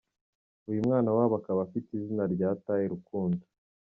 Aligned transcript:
Uyu 0.69 0.85
mwana 0.87 1.09
wabo 1.17 1.33
akaba 1.39 1.59
afite 1.67 1.87
izina 1.93 2.23
rya 2.33 2.49
Taye 2.63 2.85
Rukundo. 2.93 3.43